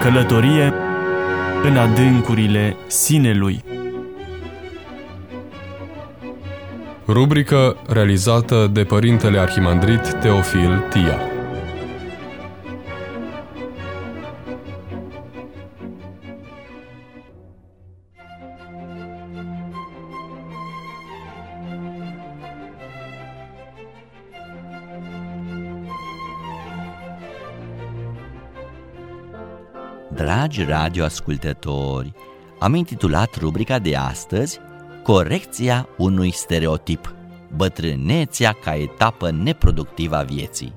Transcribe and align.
Călătorie 0.00 0.72
în 1.64 1.76
adâncurile 1.76 2.76
sinelui. 2.86 3.64
Rubrică 7.06 7.76
realizată 7.88 8.70
de 8.72 8.84
Părintele 8.84 9.38
Arhimandrit 9.38 10.12
Teofil 10.20 10.84
Tia. 10.90 11.29
Dragi 30.14 30.64
radioascultători, 30.64 32.12
am 32.58 32.74
intitulat 32.74 33.36
rubrica 33.36 33.78
de 33.78 33.96
astăzi 33.96 34.58
Corecția 35.02 35.88
unui 35.98 36.32
stereotip, 36.32 37.14
bătrânețea 37.56 38.52
ca 38.52 38.76
etapă 38.76 39.30
neproductivă 39.30 40.16
a 40.16 40.22
vieții. 40.22 40.74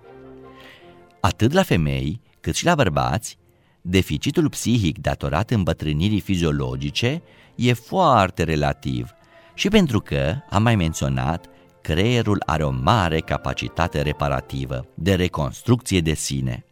Atât 1.20 1.52
la 1.52 1.64
femei, 1.64 2.22
cât 2.40 2.56
și 2.56 2.66
la 2.66 2.76
bărbați, 2.76 3.38
deficitul 3.82 4.50
psihic 4.50 4.98
datorat 4.98 5.52
îmbătrânirii 5.52 6.20
fiziologice 6.20 7.22
e 7.56 7.74
foarte 7.74 8.44
relativ 8.44 9.12
și 9.54 9.68
pentru 9.68 10.00
că, 10.00 10.36
am 10.50 10.64
mai 10.64 10.76
menționat, 10.76 11.46
creierul 11.82 12.44
are 12.46 12.64
o 12.64 12.72
mare 12.72 13.20
capacitate 13.20 14.02
reparativă, 14.02 14.86
de 14.94 15.16
reconstrucție 15.16 16.00
de 16.00 16.14
sine. 16.14 16.66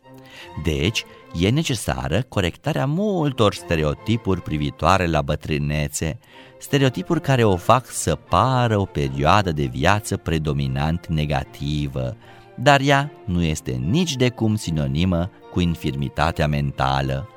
Deci, 0.63 1.03
e 1.39 1.49
necesară 1.49 2.21
corectarea 2.21 2.85
multor 2.85 3.53
stereotipuri 3.53 4.41
privitoare 4.41 5.07
la 5.07 5.21
bătrânețe, 5.21 6.19
stereotipuri 6.57 7.21
care 7.21 7.43
o 7.43 7.55
fac 7.55 7.85
să 7.85 8.15
pară 8.15 8.77
o 8.77 8.85
perioadă 8.85 9.51
de 9.51 9.63
viață 9.63 10.17
predominant 10.17 11.07
negativă, 11.07 12.17
dar 12.55 12.81
ea 12.81 13.11
nu 13.25 13.43
este 13.43 13.71
nici 13.71 14.15
de 14.15 14.29
cum 14.29 14.55
sinonimă 14.55 15.29
cu 15.51 15.59
infirmitatea 15.59 16.47
mentală. 16.47 17.29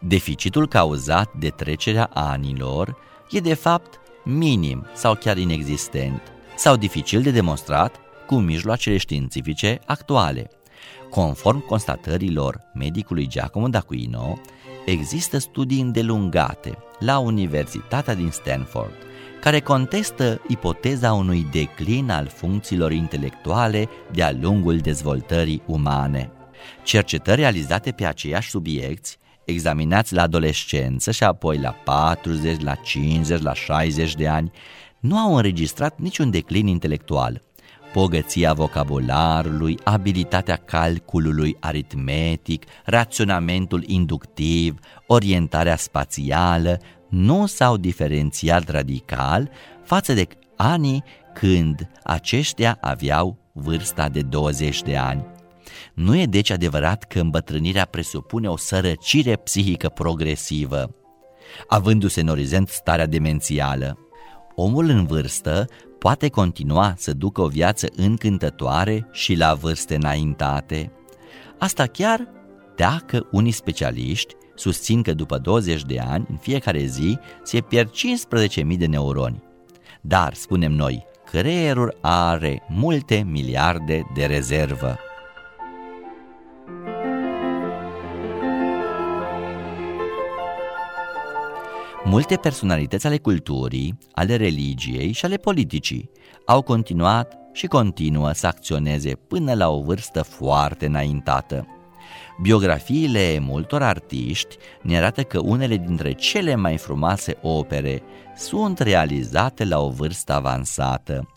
Deficitul 0.00 0.68
cauzat 0.68 1.32
de 1.38 1.48
trecerea 1.48 2.10
anilor 2.14 2.96
e 3.30 3.38
de 3.38 3.54
fapt 3.54 4.00
minim 4.24 4.86
sau 4.94 5.14
chiar 5.14 5.36
inexistent, 5.36 6.22
sau 6.56 6.76
dificil 6.76 7.22
de 7.22 7.30
demonstrat 7.30 7.96
cu 8.26 8.34
mijloacele 8.34 8.96
științifice 8.96 9.80
actuale. 9.86 10.50
Conform 11.14 11.66
constatărilor 11.66 12.60
medicului 12.72 13.26
Giacomo 13.26 13.68
d'Aquino, 13.68 14.40
există 14.84 15.38
studii 15.38 15.80
îndelungate 15.80 16.78
la 16.98 17.18
Universitatea 17.18 18.14
din 18.14 18.30
Stanford 18.30 18.92
care 19.40 19.60
contestă 19.60 20.40
ipoteza 20.48 21.12
unui 21.12 21.46
declin 21.52 22.10
al 22.10 22.26
funcțiilor 22.26 22.92
intelectuale 22.92 23.88
de-a 24.12 24.32
lungul 24.40 24.78
dezvoltării 24.78 25.62
umane. 25.66 26.30
Cercetări 26.82 27.40
realizate 27.40 27.90
pe 27.90 28.04
aceiași 28.04 28.50
subiecti, 28.50 29.16
examinați 29.44 30.14
la 30.14 30.22
adolescență 30.22 31.10
și 31.10 31.24
apoi 31.24 31.58
la 31.58 31.70
40, 31.70 32.62
la 32.62 32.74
50, 32.74 33.40
la 33.40 33.54
60 33.54 34.14
de 34.14 34.28
ani, 34.28 34.52
nu 35.00 35.18
au 35.18 35.34
înregistrat 35.34 35.98
niciun 35.98 36.30
declin 36.30 36.66
intelectual– 36.66 37.40
bogăția 37.94 38.52
vocabularului, 38.52 39.78
abilitatea 39.84 40.56
calculului 40.56 41.56
aritmetic, 41.60 42.64
raționamentul 42.84 43.82
inductiv, 43.86 44.78
orientarea 45.06 45.76
spațială, 45.76 46.80
nu 47.08 47.46
s-au 47.46 47.76
diferențiat 47.76 48.68
radical 48.68 49.50
față 49.84 50.12
de 50.12 50.26
anii 50.56 51.04
când 51.34 51.88
aceștia 52.02 52.78
aveau 52.80 53.38
vârsta 53.52 54.08
de 54.08 54.20
20 54.20 54.82
de 54.82 54.96
ani. 54.96 55.26
Nu 55.94 56.16
e 56.16 56.26
deci 56.26 56.50
adevărat 56.50 57.04
că 57.04 57.20
îmbătrânirea 57.20 57.84
presupune 57.84 58.48
o 58.48 58.56
sărăcire 58.56 59.36
psihică 59.36 59.88
progresivă, 59.88 60.94
avându-se 61.68 62.20
în 62.20 62.28
orizont 62.28 62.68
starea 62.68 63.06
demențială. 63.06 63.98
Omul 64.54 64.88
în 64.88 65.06
vârstă 65.06 65.66
poate 66.04 66.28
continua 66.28 66.94
să 66.96 67.12
ducă 67.12 67.40
o 67.40 67.46
viață 67.46 67.86
încântătoare 67.96 69.08
și 69.12 69.34
la 69.34 69.54
vârste 69.54 69.94
înaintate. 69.94 70.92
Asta 71.58 71.86
chiar 71.86 72.28
dacă 72.76 73.28
unii 73.30 73.52
specialiști 73.52 74.34
susțin 74.54 75.02
că 75.02 75.12
după 75.14 75.38
20 75.38 75.84
de 75.84 75.98
ani, 75.98 76.26
în 76.28 76.36
fiecare 76.36 76.84
zi, 76.84 77.18
se 77.42 77.60
pierd 77.60 77.90
15.000 77.90 78.78
de 78.78 78.86
neuroni. 78.86 79.42
Dar, 80.00 80.34
spunem 80.34 80.72
noi, 80.72 81.04
creierul 81.30 81.98
are 82.00 82.62
multe 82.68 83.26
miliarde 83.30 84.02
de 84.14 84.24
rezervă. 84.26 84.98
Multe 92.06 92.36
personalități 92.36 93.06
ale 93.06 93.18
culturii, 93.18 93.98
ale 94.12 94.36
religiei 94.36 95.12
și 95.12 95.24
ale 95.24 95.36
politicii 95.36 96.10
au 96.46 96.62
continuat 96.62 97.38
și 97.52 97.66
continuă 97.66 98.32
să 98.32 98.46
acționeze 98.46 99.14
până 99.14 99.54
la 99.54 99.70
o 99.70 99.82
vârstă 99.82 100.22
foarte 100.22 100.86
înaintată. 100.86 101.66
Biografiile 102.42 103.38
multor 103.40 103.82
artiști 103.82 104.56
ne 104.82 104.96
arată 104.96 105.22
că 105.22 105.40
unele 105.40 105.76
dintre 105.76 106.12
cele 106.12 106.54
mai 106.54 106.76
frumoase 106.76 107.36
opere 107.42 108.02
sunt 108.36 108.78
realizate 108.78 109.64
la 109.64 109.80
o 109.80 109.90
vârstă 109.90 110.32
avansată. 110.32 111.28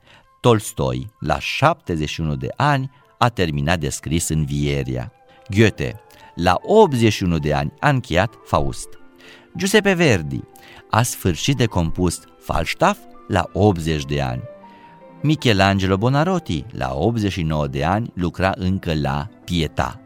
Tolstoi, 0.42 1.10
la 1.20 1.40
71 1.40 2.36
de 2.36 2.50
ani, 2.56 2.92
a 3.18 3.30
terminat 3.30 3.80
de 3.80 3.90
scris 3.90 4.30
Învieria. 4.30 5.12
Goethe, 5.50 6.02
la 6.36 6.58
81 6.62 7.38
de 7.38 7.54
ani, 7.54 7.74
a 7.80 7.90
încheiat 7.90 8.34
Faust. 8.46 8.88
Giuseppe 9.58 9.94
Verdi 9.94 10.44
a 10.90 11.02
sfârșit 11.02 11.58
de 11.58 11.66
compus 11.66 12.20
Falstaff 12.40 13.00
la 13.28 13.50
80 13.54 14.06
de 14.06 14.22
ani. 14.22 14.42
Michelangelo 15.22 15.98
Bonarotti, 15.98 16.66
la 16.72 16.94
89 16.94 17.68
de 17.68 17.84
ani, 17.84 18.12
lucra 18.14 18.54
încă 18.56 18.94
la 18.94 19.28
Pieta. 19.44 20.02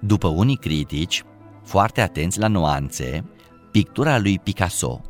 După 0.00 0.28
unii 0.28 0.56
critici, 0.56 1.24
foarte 1.62 2.00
atenți 2.00 2.38
la 2.38 2.48
nuanțe, 2.48 3.24
pictura 3.70 4.18
lui 4.18 4.38
Picasso 4.38 5.00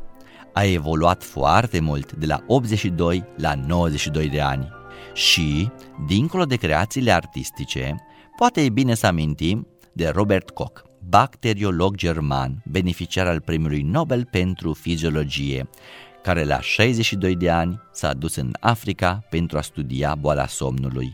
a 0.53 0.63
evoluat 0.63 1.23
foarte 1.23 1.79
mult 1.79 2.13
de 2.13 2.25
la 2.25 2.43
82 2.47 3.25
la 3.37 3.53
92 3.53 4.29
de 4.29 4.41
ani 4.41 4.69
și, 5.13 5.69
dincolo 6.07 6.43
de 6.43 6.55
creațiile 6.55 7.11
artistice, 7.11 7.95
poate 8.35 8.61
e 8.61 8.69
bine 8.69 8.93
să 8.93 9.07
amintim 9.07 9.67
de 9.93 10.07
Robert 10.07 10.49
Koch 10.49 10.81
bacteriolog 11.09 11.95
german, 11.95 12.63
beneficiar 12.65 13.27
al 13.27 13.39
premiului 13.39 13.81
Nobel 13.81 14.25
pentru 14.25 14.73
fiziologie, 14.73 15.69
care 16.23 16.43
la 16.43 16.61
62 16.61 17.35
de 17.35 17.49
ani 17.49 17.81
s-a 17.91 18.13
dus 18.13 18.35
în 18.35 18.51
Africa 18.59 19.23
pentru 19.29 19.57
a 19.57 19.61
studia 19.61 20.15
boala 20.15 20.47
somnului. 20.47 21.13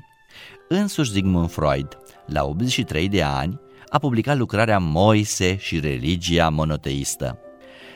Însuși 0.68 1.12
Sigmund 1.12 1.52
Freud, 1.52 1.98
la 2.26 2.44
83 2.44 3.10
de 3.10 3.24
ani, 3.24 3.60
a 3.90 4.00
publicat 4.00 4.38
lucrarea 4.38 4.80
Moise 4.80 5.58
și 5.58 5.80
religia 5.80 6.50
monoteistă. 6.50 7.40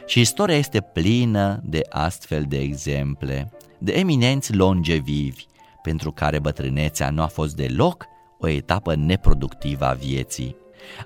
Și 0.05 0.19
istoria 0.19 0.55
este 0.55 0.81
plină 0.81 1.61
de 1.63 1.81
astfel 1.89 2.45
de 2.47 2.59
exemple, 2.59 3.51
de 3.77 3.91
eminenți 3.91 4.55
longevivi, 4.55 5.45
pentru 5.81 6.11
care 6.11 6.39
bătrânețea 6.39 7.09
nu 7.09 7.21
a 7.21 7.27
fost 7.27 7.55
deloc 7.55 8.05
o 8.39 8.47
etapă 8.47 8.95
neproductivă 8.95 9.85
a 9.85 9.93
vieții. 9.93 10.55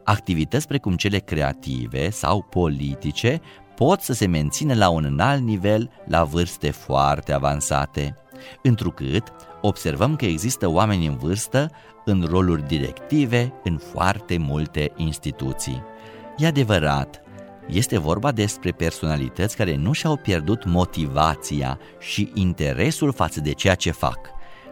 Activități 0.03 0.67
precum 0.67 0.95
cele 0.95 1.17
creative 1.17 2.09
sau 2.09 2.41
politice 2.41 3.41
pot 3.75 4.01
să 4.01 4.13
se 4.13 4.25
mențină 4.27 4.73
la 4.73 4.89
un 4.89 5.03
înalt 5.03 5.41
nivel 5.41 5.91
la 6.05 6.23
vârste 6.23 6.71
foarte 6.71 7.33
avansate, 7.33 8.15
întrucât 8.63 9.23
observăm 9.61 10.15
că 10.15 10.25
există 10.25 10.67
oameni 10.67 11.05
în 11.05 11.17
vârstă 11.17 11.71
în 12.05 12.25
roluri 12.29 12.67
directive 12.67 13.53
în 13.63 13.77
foarte 13.77 14.37
multe 14.37 14.91
instituții. 14.95 15.83
E 16.37 16.47
adevărat, 16.47 17.21
este 17.67 17.97
vorba 17.97 18.31
despre 18.31 18.71
personalități 18.71 19.55
care 19.55 19.75
nu 19.75 19.91
și-au 19.91 20.15
pierdut 20.15 20.65
motivația 20.65 21.79
și 21.99 22.31
interesul 22.33 23.11
față 23.13 23.41
de 23.41 23.51
ceea 23.51 23.75
ce 23.75 23.91
fac, 23.91 24.19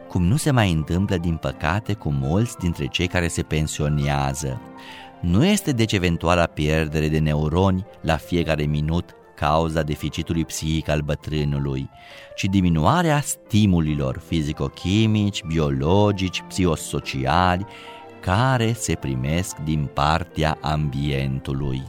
cum 0.10 0.24
nu 0.24 0.38
se 0.38 0.52
mai 0.52 0.72
întâmplă 0.72 1.18
din 1.18 1.36
păcate 1.36 1.94
cu 1.94 2.12
mulți 2.12 2.58
dintre 2.58 2.86
cei 2.86 3.08
care 3.08 3.28
se 3.28 3.42
pensionează. 3.42 4.62
Nu 5.22 5.46
este 5.46 5.72
deci 5.72 5.94
eventuala 5.94 6.44
pierdere 6.46 7.08
de 7.08 7.20
neuroni 7.20 7.86
la 8.02 8.16
fiecare 8.16 8.64
minut 8.64 9.16
cauza 9.36 9.82
deficitului 9.82 10.46
psihic 10.46 10.90
al 10.90 11.02
bătrânului, 11.02 11.90
ci 12.36 12.44
diminuarea 12.44 13.22
stimulilor 13.22 14.22
fizico-chimici, 14.28 15.44
biologici, 15.48 16.44
psihosociali 16.48 17.66
care 18.20 18.74
se 18.74 18.96
primesc 18.96 19.58
din 19.58 19.90
partea 19.94 20.58
ambientului. 20.62 21.84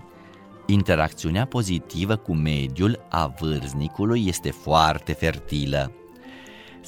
Interacțiunea 0.66 1.46
pozitivă 1.46 2.16
cu 2.16 2.34
mediul 2.34 3.06
a 3.08 3.34
vârstnicului 3.40 4.24
este 4.26 4.50
foarte 4.50 5.12
fertilă. 5.12 5.97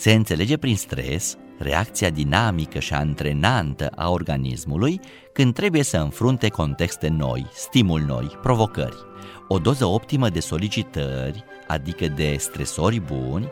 Se 0.00 0.12
înțelege 0.12 0.56
prin 0.56 0.76
stres 0.76 1.36
reacția 1.58 2.10
dinamică 2.10 2.78
și 2.78 2.92
antrenantă 2.92 3.90
a 3.96 4.10
organismului 4.10 5.00
când 5.32 5.54
trebuie 5.54 5.82
să 5.82 5.96
înfrunte 5.96 6.48
contexte 6.48 7.08
noi, 7.08 7.46
stimul 7.52 8.00
noi, 8.00 8.26
provocări. 8.42 8.96
O 9.48 9.58
doză 9.58 9.84
optimă 9.84 10.28
de 10.28 10.40
solicitări, 10.40 11.44
adică 11.66 12.08
de 12.08 12.36
stresori 12.38 13.00
buni, 13.00 13.48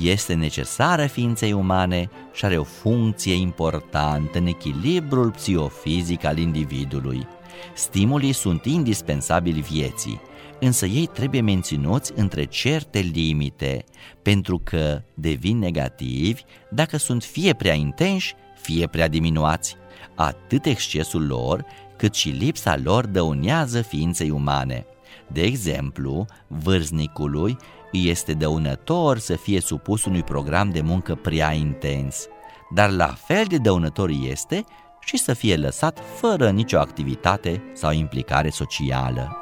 este 0.00 0.34
necesară 0.34 1.06
ființei 1.06 1.52
umane 1.52 2.10
și 2.32 2.44
are 2.44 2.56
o 2.58 2.64
funcție 2.64 3.34
importantă 3.34 4.38
în 4.38 4.46
echilibrul 4.46 5.30
psihofizic 5.30 6.24
al 6.24 6.38
individului. 6.38 7.26
Stimulii 7.74 8.32
sunt 8.32 8.64
indispensabili 8.64 9.60
vieții, 9.60 10.20
însă 10.62 10.86
ei 10.86 11.06
trebuie 11.06 11.40
menținuți 11.40 12.12
între 12.14 12.44
certe 12.44 12.98
limite, 12.98 13.84
pentru 14.22 14.60
că 14.64 15.02
devin 15.14 15.58
negativi 15.58 16.42
dacă 16.70 16.96
sunt 16.96 17.24
fie 17.24 17.54
prea 17.54 17.74
intenși, 17.74 18.34
fie 18.60 18.86
prea 18.86 19.08
diminuați. 19.08 19.76
Atât 20.14 20.66
excesul 20.66 21.26
lor, 21.26 21.64
cât 21.96 22.14
și 22.14 22.28
lipsa 22.28 22.76
lor 22.82 23.06
dăunează 23.06 23.82
ființei 23.82 24.30
umane. 24.30 24.86
De 25.32 25.40
exemplu, 25.40 26.26
vârstnicului 26.46 27.56
îi 27.92 28.08
este 28.08 28.32
dăunător 28.32 29.18
să 29.18 29.36
fie 29.36 29.60
supus 29.60 30.04
unui 30.04 30.22
program 30.22 30.70
de 30.70 30.80
muncă 30.80 31.14
prea 31.14 31.52
intens, 31.52 32.26
dar 32.74 32.90
la 32.90 33.14
fel 33.26 33.44
de 33.48 33.56
dăunător 33.58 34.10
este 34.30 34.64
și 35.00 35.16
să 35.16 35.34
fie 35.34 35.56
lăsat 35.56 35.98
fără 36.14 36.50
nicio 36.50 36.78
activitate 36.78 37.62
sau 37.74 37.92
implicare 37.92 38.50
socială. 38.50 39.36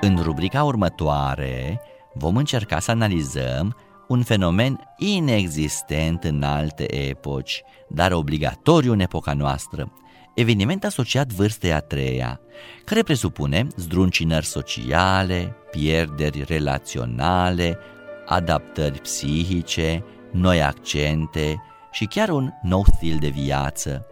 În 0.00 0.22
rubrica 0.22 0.64
următoare 0.64 1.80
vom 2.14 2.36
încerca 2.36 2.78
să 2.78 2.90
analizăm 2.90 3.76
un 4.08 4.22
fenomen 4.22 4.80
inexistent 4.98 6.24
în 6.24 6.42
alte 6.42 7.08
epoci, 7.08 7.62
dar 7.88 8.12
obligatoriu 8.12 8.92
în 8.92 9.00
epoca 9.00 9.32
noastră, 9.32 9.92
eveniment 10.34 10.84
asociat 10.84 11.32
vârstei 11.32 11.72
a 11.72 11.80
treia, 11.80 12.40
care 12.84 13.02
presupune 13.02 13.66
zdruncinări 13.76 14.46
sociale, 14.46 15.56
pierderi 15.70 16.42
relaționale, 16.42 17.78
adaptări 18.26 19.00
psihice, 19.00 20.04
noi 20.32 20.62
accente 20.62 21.62
și 21.92 22.04
chiar 22.04 22.28
un 22.28 22.50
nou 22.62 22.84
stil 22.96 23.16
de 23.20 23.28
viață, 23.28 24.06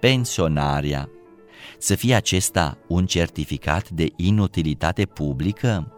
pensionarea. 0.00 1.08
Să 1.78 1.94
fie 1.94 2.14
acesta 2.14 2.78
un 2.88 3.06
certificat 3.06 3.90
de 3.90 4.06
inutilitate 4.16 5.04
publică? 5.04 5.96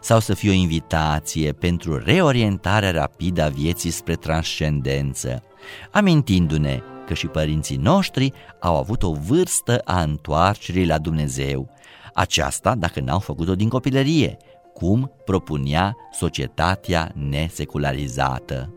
Sau 0.00 0.20
să 0.20 0.34
fie 0.34 0.50
o 0.50 0.52
invitație 0.52 1.52
pentru 1.52 1.98
reorientarea 1.98 2.90
rapidă 2.90 3.42
a 3.42 3.48
vieții 3.48 3.90
spre 3.90 4.14
transcendență, 4.14 5.42
amintindu-ne 5.90 6.82
că 7.06 7.14
și 7.14 7.26
părinții 7.26 7.76
noștri 7.76 8.32
au 8.60 8.76
avut 8.76 9.02
o 9.02 9.12
vârstă 9.12 9.80
a 9.84 10.02
întoarcerii 10.02 10.86
la 10.86 10.98
Dumnezeu, 10.98 11.70
aceasta 12.14 12.74
dacă 12.74 13.00
n-au 13.00 13.18
făcut-o 13.18 13.54
din 13.54 13.68
copilărie, 13.68 14.36
cum 14.74 15.12
propunea 15.24 15.96
societatea 16.12 17.12
nesecularizată. 17.14 18.74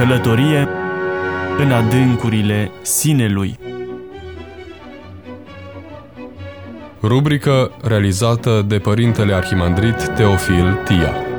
Călătorie 0.00 0.68
în 1.58 1.72
adâncurile 1.72 2.70
sinelui. 2.82 3.58
Rubrică 7.02 7.72
realizată 7.82 8.64
de 8.66 8.78
Părintele 8.78 9.34
Arhimandrit 9.34 10.08
Teofil 10.14 10.78
Tia. 10.84 11.29